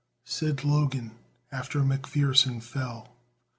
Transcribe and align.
Said 0.25 0.63
Logan 0.63 1.11
after 1.51 1.81
McPherson 1.81 2.63
fell. 2.63 3.09